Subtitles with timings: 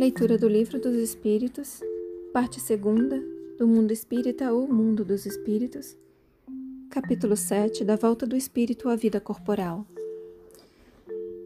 [0.00, 1.82] Leitura do Livro dos Espíritos,
[2.32, 3.22] parte segunda,
[3.58, 5.94] do Mundo Espírita ou Mundo dos Espíritos,
[6.88, 9.86] capítulo 7, da volta do espírito à vida corporal.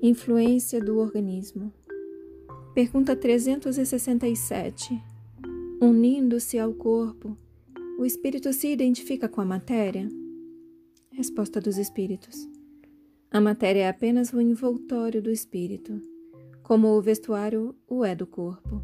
[0.01, 1.73] Influência do organismo.
[2.73, 5.03] Pergunta 367.
[5.81, 7.37] Unindo-se ao corpo,
[7.99, 10.09] o espírito se identifica com a matéria?
[11.11, 12.49] Resposta dos espíritos.
[13.33, 16.14] A matéria é apenas o envoltório do espírito
[16.65, 18.83] como o vestuário o é do corpo.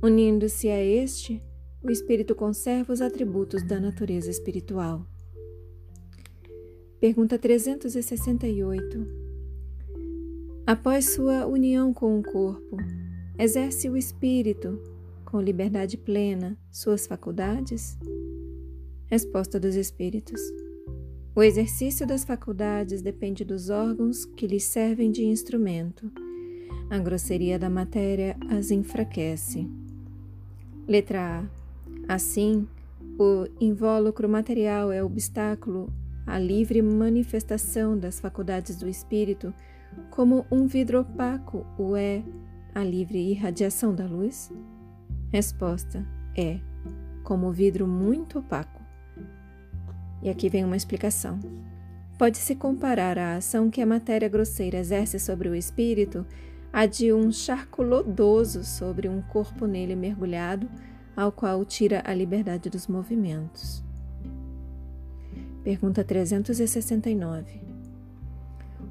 [0.00, 1.42] Unindo-se a este,
[1.82, 5.04] o espírito conserva os atributos da natureza espiritual.
[7.00, 9.06] Pergunta 368.
[10.64, 12.76] Após sua união com o corpo,
[13.38, 14.80] exerce o espírito,
[15.24, 17.98] com liberdade plena, suas faculdades?
[19.06, 20.40] Resposta dos espíritos.
[21.34, 26.23] O exercício das faculdades depende dos órgãos que lhes servem de instrumento
[26.90, 29.68] a grosseria da matéria as enfraquece.
[30.86, 31.40] Letra
[32.08, 32.14] A.
[32.14, 32.68] Assim,
[33.18, 35.92] o invólucro material é obstáculo
[36.26, 39.54] à livre manifestação das faculdades do espírito,
[40.10, 42.22] como um vidro opaco o é
[42.74, 44.52] a livre irradiação da luz?
[45.32, 46.04] Resposta:
[46.36, 46.58] é,
[47.22, 48.82] como vidro muito opaco.
[50.22, 51.38] E aqui vem uma explicação.
[52.18, 56.26] Pode-se comparar a ação que a matéria grosseira exerce sobre o espírito
[56.74, 60.68] a de um charco lodoso sobre um corpo nele mergulhado,
[61.16, 63.80] ao qual tira a liberdade dos movimentos.
[65.62, 67.62] Pergunta 369.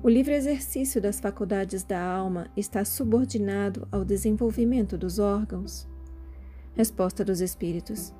[0.01, 5.85] O livre exercício das faculdades da alma está subordinado ao desenvolvimento dos órgãos?
[6.77, 8.13] Resposta dos Espíritos.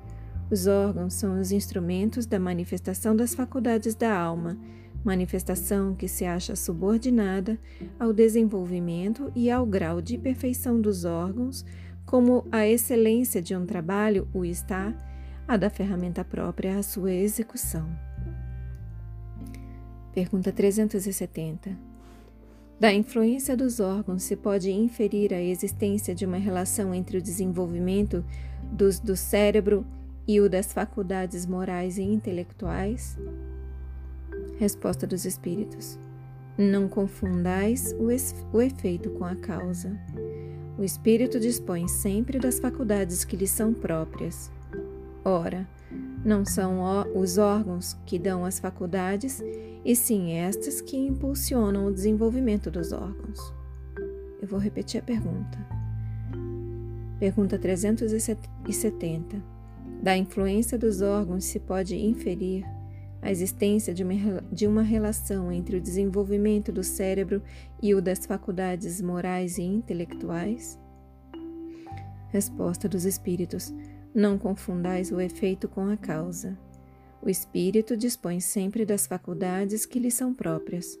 [0.50, 4.58] Os órgãos são os instrumentos da manifestação das faculdades da alma
[5.04, 7.58] manifestação que se acha subordinada
[8.00, 11.64] ao desenvolvimento e ao grau de perfeição dos órgãos,
[12.06, 14.94] como a excelência de um trabalho o está,
[15.46, 17.86] a da ferramenta própria à sua execução.
[20.12, 21.76] Pergunta 370.
[22.78, 28.24] Da influência dos órgãos se pode inferir a existência de uma relação entre o desenvolvimento
[28.72, 29.86] dos do cérebro
[30.26, 33.16] e o das faculdades morais e intelectuais?
[34.58, 35.98] Resposta dos Espíritos:
[36.56, 38.06] Não confundais o,
[38.56, 39.98] o efeito com a causa.
[40.78, 44.50] O espírito dispõe sempre das faculdades que lhe são próprias.
[45.24, 45.66] Ora,
[46.24, 46.80] não são
[47.14, 49.42] os órgãos que dão as faculdades,
[49.84, 53.38] e sim estas que impulsionam o desenvolvimento dos órgãos.
[54.40, 55.58] Eu vou repetir a pergunta.
[57.18, 59.42] Pergunta 370.
[60.02, 62.64] Da influência dos órgãos se pode inferir
[63.24, 67.42] a existência de uma, relação entre o desenvolvimento do cérebro
[67.82, 70.78] e o das faculdades morais e intelectuais?
[72.28, 73.72] Resposta dos Espíritos:
[74.14, 76.58] Não confundais o efeito com a causa.
[77.22, 80.98] O espírito dispõe sempre das faculdades que lhe são próprias.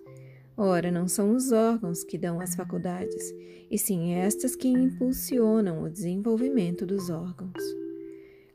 [0.56, 3.34] Ora, não são os órgãos que dão as faculdades,
[3.70, 7.62] e sim estas que impulsionam o desenvolvimento dos órgãos.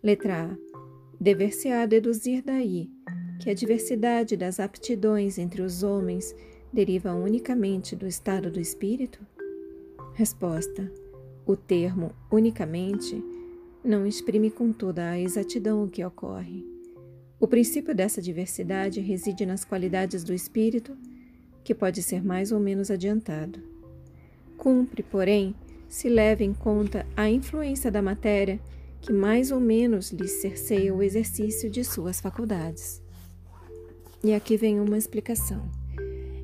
[0.02, 0.58] Letra A.
[1.22, 2.90] Dever-se-á deduzir daí
[3.40, 6.36] que a diversidade das aptidões entre os homens
[6.72, 9.26] deriva unicamente do estado do espírito?
[10.14, 10.92] Resposta:
[11.46, 13.24] O termo unicamente
[13.84, 16.66] não exprime com toda a exatidão o que ocorre.
[17.40, 20.98] O princípio dessa diversidade reside nas qualidades do espírito,
[21.64, 23.64] que pode ser mais ou menos adiantado.
[24.58, 25.56] Cumpre, porém,
[25.88, 28.60] se leve em conta a influência da matéria
[29.00, 33.02] que mais ou menos lhe cerceia o exercício de suas faculdades.
[34.24, 35.62] E aqui vem uma explicação.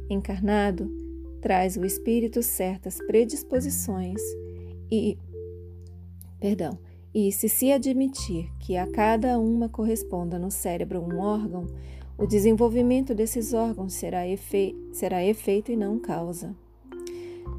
[0.10, 0.90] Encarnado
[1.42, 4.22] traz o espírito certas predisposições
[4.90, 5.18] e
[6.40, 6.78] perdão,
[7.14, 11.66] e se se admitir que a cada uma corresponda no cérebro um órgão,
[12.18, 16.56] o desenvolvimento desses órgãos será, efe será efeito e não causa.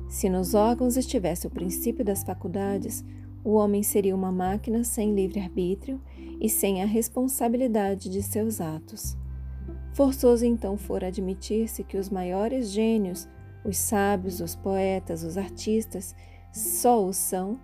[0.08, 3.04] Se nos órgãos estivesse o princípio das faculdades,
[3.44, 6.00] o homem seria uma máquina sem livre-arbítrio
[6.40, 9.16] e sem a responsabilidade de seus atos.
[9.96, 13.26] Forçoso então for admitir-se que os maiores gênios,
[13.64, 16.14] os sábios, os poetas, os artistas,
[16.52, 17.58] só o são,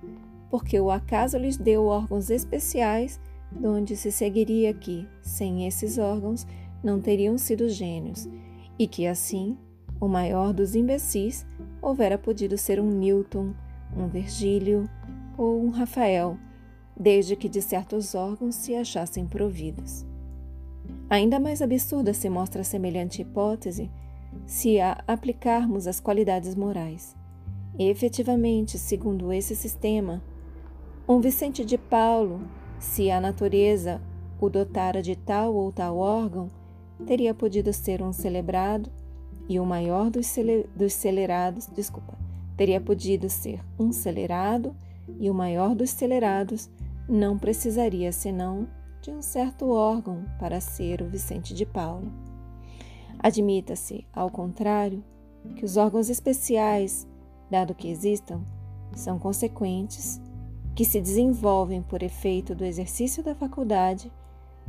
[0.48, 3.20] porque o acaso lhes deu órgãos especiais,
[3.50, 6.46] donde se seguiria que, sem esses órgãos,
[6.82, 8.26] não teriam sido gênios,
[8.78, 9.58] e que assim,
[10.00, 11.46] o maior dos imbecis
[11.82, 13.52] houvera podido ser um Newton,
[13.94, 14.88] um Virgílio
[15.36, 16.38] ou um Rafael,
[16.98, 20.10] desde que de certos órgãos se achassem providos.
[21.08, 23.90] Ainda mais absurda se mostra semelhante hipótese
[24.46, 27.14] se a aplicarmos as qualidades morais.
[27.78, 30.22] E, efetivamente, segundo esse sistema,
[31.08, 32.40] Um Vicente de Paulo,
[32.78, 34.00] se a natureza
[34.40, 36.50] o dotara de tal ou tal órgão,
[37.06, 38.90] teria podido ser um celebrado
[39.48, 42.18] e o maior dos, cele, dos celerados, desculpa,
[42.56, 44.74] teria podido ser um celerado
[45.20, 46.70] e o maior dos celerados
[47.08, 48.66] não precisaria senão
[49.02, 52.12] de um certo órgão para ser o Vicente de Paulo.
[53.18, 55.02] Admita-se, ao contrário,
[55.56, 57.06] que os órgãos especiais,
[57.50, 58.40] dado que existam,
[58.94, 60.20] são consequentes,
[60.72, 64.10] que se desenvolvem por efeito do exercício da faculdade,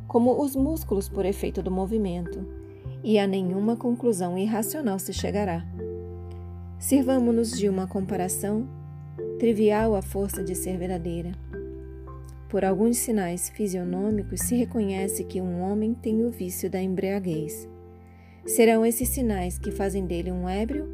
[0.07, 2.44] como os músculos por efeito do movimento,
[3.03, 5.63] e a nenhuma conclusão irracional se chegará.
[6.79, 8.68] Sirvamo-nos de uma comparação
[9.38, 11.31] trivial à força de ser verdadeira.
[12.53, 17.67] Por alguns sinais fisionômicos se reconhece que um homem tem o vício da embriaguez.
[18.45, 20.88] Serão esses sinais que fazem dele um ébrio?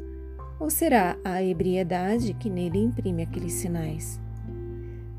[0.58, 4.18] Ou será a ebriedade que nele imprime aqueles sinais?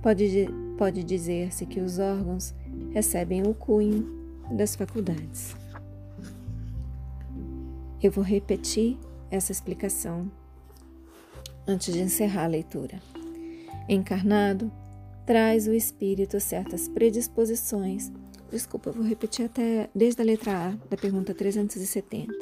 [0.01, 0.49] Pode,
[0.79, 2.55] pode dizer-se que os órgãos
[2.91, 4.11] recebem o cunho
[4.49, 5.55] das faculdades.
[8.01, 8.97] Eu vou repetir
[9.29, 10.31] essa explicação
[11.67, 12.99] antes de encerrar a leitura.
[13.87, 14.71] Encarnado,
[15.25, 18.11] traz o espírito certas predisposições.
[18.51, 22.33] Desculpa, vou repetir até desde a letra A da pergunta 370.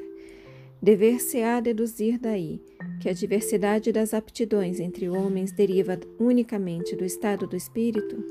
[0.81, 2.61] Dever-se-á deduzir daí
[3.01, 8.23] que a diversidade das aptidões entre homens deriva unicamente do estado do espírito?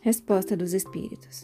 [0.00, 1.42] Resposta dos espíritos.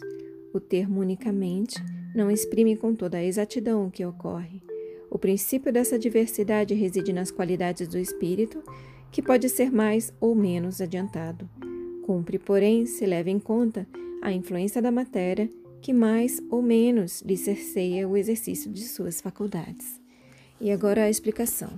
[0.53, 1.75] O termo unicamente
[2.15, 4.61] não exprime com toda a exatidão o que ocorre.
[5.09, 8.63] O princípio dessa diversidade reside nas qualidades do espírito,
[9.11, 11.49] que pode ser mais ou menos adiantado.
[12.03, 13.87] Cumpre, porém, se leva em conta
[14.21, 15.49] a influência da matéria
[15.81, 19.99] que mais ou menos lhe cerceia o exercício de suas faculdades.
[20.61, 21.69] E agora a explicação.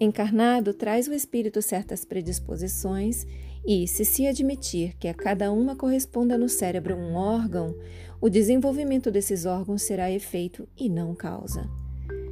[0.00, 3.26] Encarnado traz o espírito certas predisposições
[3.66, 7.74] e, se se admitir que a cada uma corresponda no cérebro um órgão,
[8.20, 11.68] o desenvolvimento desses órgãos será efeito e não causa.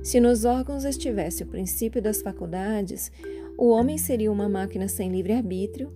[0.02, 3.10] Se nos órgãos estivesse o princípio das faculdades,
[3.56, 5.93] o homem seria uma máquina sem livre-arbítrio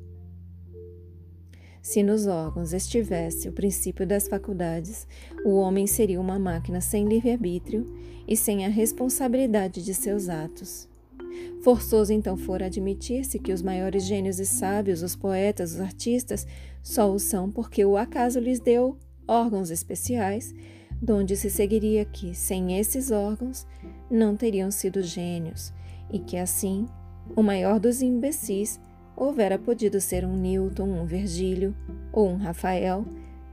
[1.89, 5.09] se nos órgãos estivesse o princípio das faculdades,
[5.43, 7.87] o homem seria uma máquina sem livre-arbítrio
[8.29, 10.87] e sem a responsabilidade de seus atos.
[11.63, 16.47] Forçoso então for admitir-se que os maiores gênios e sábios, os poetas, os artistas,
[16.83, 20.55] só o são porque o acaso lhes deu órgãos especiais,
[21.01, 23.67] donde se seguiria que, sem esses órgãos,
[24.11, 25.73] não teriam sido gênios,
[26.13, 26.87] e que assim,
[27.35, 28.79] o maior dos imbecis
[29.19, 31.75] houvera podido ser um Newton, um Virgílio
[32.13, 33.05] ou um Rafael,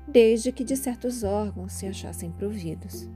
[0.07, 3.09] desde que de certos órgãos se achassem providos.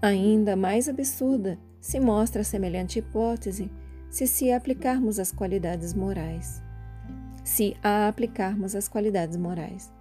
[0.00, 3.70] Ainda mais absurda se mostra semelhante hipótese
[4.08, 6.62] se se aplicarmos as qualidades morais.
[7.44, 9.92] Se a aplicarmos as qualidades morais.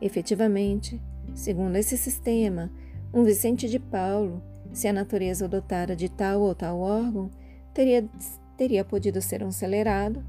[0.00, 1.00] Efetivamente,
[1.34, 2.70] segundo esse sistema,
[3.12, 4.40] um Vicente de Paulo,
[4.72, 7.30] se a natureza o dotara de tal ou tal órgão,
[7.74, 8.08] teria,
[8.56, 10.24] teria podido ser um celerado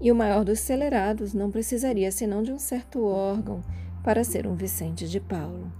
[0.00, 3.62] e o maior dos celerados não precisaria senão de um certo órgão
[4.02, 5.72] para ser um Vicente de Paulo.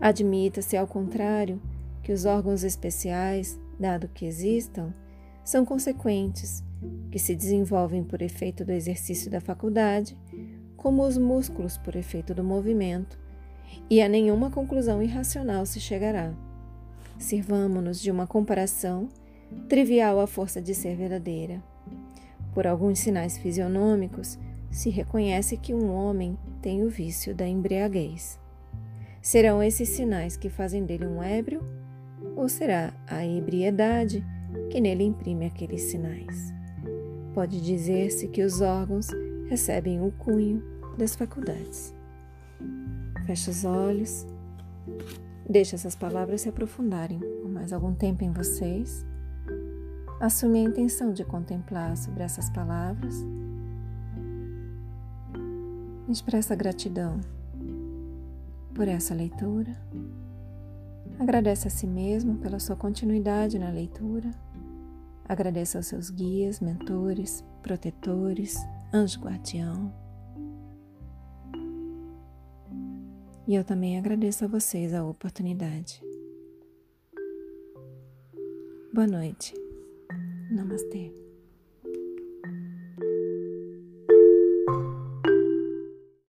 [0.00, 1.60] Admita-se, ao contrário,
[2.02, 4.94] que os órgãos especiais, dado que existam,
[5.42, 6.62] são consequentes,
[7.10, 10.16] que se desenvolvem por efeito do exercício da faculdade,
[10.76, 13.18] como os músculos por efeito do movimento,
[13.88, 16.32] e a nenhuma conclusão irracional se chegará.
[17.18, 19.08] Sirvamo-nos de uma comparação
[19.68, 21.62] trivial à força de ser verdadeira.
[22.54, 24.38] Por alguns sinais fisionômicos,
[24.70, 28.38] se reconhece que um homem tem o vício da embriaguez.
[29.20, 31.60] Serão esses sinais que fazem dele um ébrio?
[32.36, 34.24] Ou será a ebriedade
[34.70, 36.52] que nele imprime aqueles sinais?
[37.34, 39.08] Pode dizer-se que os órgãos
[39.48, 40.62] recebem o cunho
[40.96, 41.94] das faculdades.
[43.26, 44.26] Feche os olhos,
[45.48, 49.04] deixe essas palavras se aprofundarem por mais algum tempo em vocês
[50.24, 53.14] Assume a intenção de contemplar sobre essas palavras.
[56.08, 57.20] Expressa gratidão
[58.74, 59.76] por essa leitura.
[61.18, 64.30] Agradece a si mesmo pela sua continuidade na leitura.
[65.28, 68.56] Agradeça aos seus guias, mentores, protetores,
[68.94, 69.92] anjo guardião.
[73.46, 76.02] E eu também agradeço a vocês a oportunidade.
[78.90, 79.63] Boa noite.
[80.54, 81.23] Namaste.